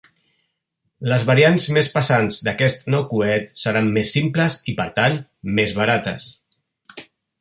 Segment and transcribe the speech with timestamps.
[1.09, 5.21] Les variants més pesants d'aquest nou coet seran més simples i per tant,
[5.61, 6.27] més barates.